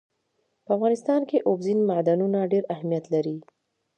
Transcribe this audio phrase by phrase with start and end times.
[0.65, 3.37] په افغانستان کې اوبزین معدنونه ډېر اهمیت لري.